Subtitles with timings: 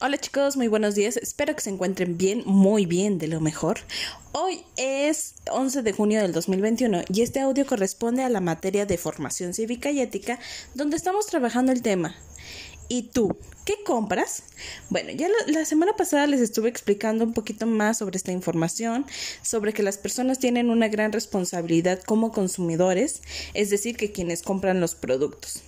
[0.00, 1.16] Hola chicos, muy buenos días.
[1.16, 3.78] Espero que se encuentren bien, muy bien, de lo mejor.
[4.32, 8.98] Hoy es 11 de junio del 2021 y este audio corresponde a la materia de
[8.98, 10.40] formación cívica y ética
[10.74, 12.16] donde estamos trabajando el tema.
[12.88, 13.38] ¿Y tú?
[13.64, 14.42] ¿Qué compras?
[14.90, 19.06] Bueno, ya la, la, semana pasada les estuve explicando un poquito más sobre esta información,
[19.42, 23.22] sobre que las personas tienen una gran responsabilidad como consumidores,
[23.54, 25.62] es decir, que quienes compran los productos.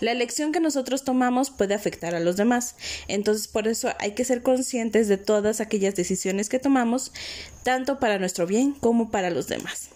[0.00, 2.76] La elección que nosotros tomamos puede afectar a los demás.
[3.08, 7.12] Entonces, por eso hay que ser conscientes de todas aquellas decisiones que tomamos,
[7.62, 9.88] tanto para nuestro bien como para los demás.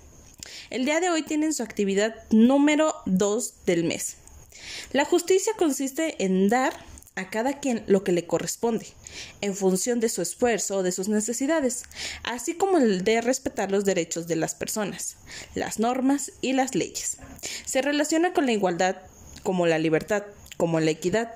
[0.70, 4.16] El día de hoy tienen su actividad número 2 del mes.
[4.92, 6.74] La justicia consiste en dar
[7.18, 8.86] a cada quien lo que le corresponde,
[9.40, 11.82] en función de su esfuerzo o de sus necesidades,
[12.22, 15.16] así como el de respetar los derechos de las personas,
[15.56, 17.16] las normas y las leyes.
[17.64, 18.96] Se relaciona con la igualdad
[19.48, 20.24] como la libertad,
[20.58, 21.34] como la equidad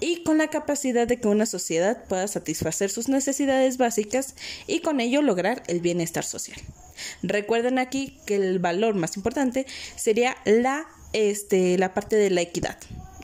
[0.00, 4.34] y con la capacidad de que una sociedad pueda satisfacer sus necesidades básicas
[4.66, 6.58] y con ello lograr el bienestar social.
[7.22, 9.64] Recuerden aquí que el valor más importante
[9.94, 12.78] sería la, este, la parte de la equidad.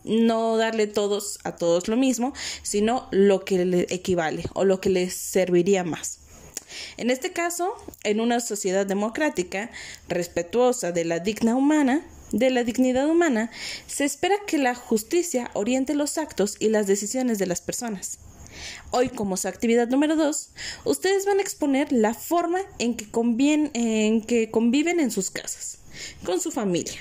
[0.05, 2.33] No darle todos a todos lo mismo,
[2.63, 6.21] sino lo que le equivale o lo que les serviría más.
[6.97, 9.73] En este caso, en una sociedad democrática,
[10.07, 13.51] respetuosa de la digna humana, de la dignidad humana,
[13.87, 18.19] se espera que la justicia oriente los actos y las decisiones de las personas.
[18.91, 20.51] Hoy, como su actividad número 2,
[20.85, 23.07] ustedes van a exponer la forma en que,
[23.75, 25.79] en que conviven en sus casas,
[26.25, 26.99] con su familia.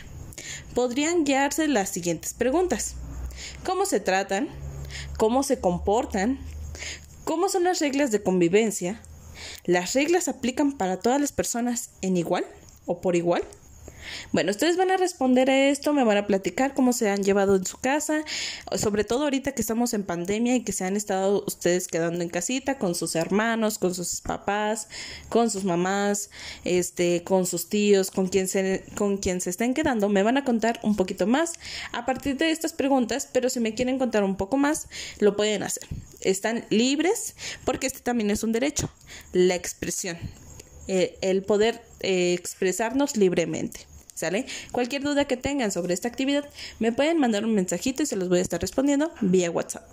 [0.73, 2.95] Podrían guiarse las siguientes preguntas.
[3.64, 4.50] ¿Cómo se tratan?
[5.17, 6.39] ¿Cómo se comportan?
[7.23, 9.02] ¿Cómo son las reglas de convivencia?
[9.66, 12.45] ¿Las reglas aplican para todas las personas en igual
[12.86, 13.44] o por igual?
[14.32, 17.56] Bueno, ustedes van a responder a esto, me van a platicar cómo se han llevado
[17.56, 18.24] en su casa,
[18.76, 22.30] sobre todo ahorita que estamos en pandemia y que se han estado ustedes quedando en
[22.30, 24.88] casita con sus hermanos, con sus papás,
[25.30, 26.30] con sus mamás,
[26.64, 30.44] este, con sus tíos, con quien se, con quien se estén quedando, me van a
[30.44, 31.53] contar un poquito más
[31.91, 34.88] a partir de estas preguntas, pero si me quieren contar un poco más,
[35.20, 35.84] lo pueden hacer.
[36.22, 38.90] Están libres porque este también es un derecho,
[39.34, 40.18] la expresión.
[40.88, 43.81] Eh, el poder eh, expresarnos libremente.
[44.17, 44.47] ¿Sale?
[44.72, 46.44] Cualquier duda que tengan sobre esta actividad,
[46.79, 49.88] me pueden mandar un mensajito y se los voy a estar respondiendo vía WhatsApp.